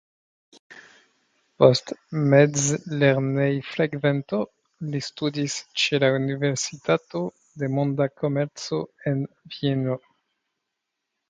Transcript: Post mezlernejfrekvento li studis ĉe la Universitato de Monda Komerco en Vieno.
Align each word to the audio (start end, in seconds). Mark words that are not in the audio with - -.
Post 1.63 1.91
mezlernejfrekvento 2.33 4.39
li 4.95 5.03
studis 5.09 5.59
ĉe 5.83 6.01
la 6.05 6.11
Universitato 6.21 7.23
de 7.65 7.71
Monda 7.77 8.09
Komerco 8.23 8.83
en 9.15 9.23
Vieno. 9.59 10.01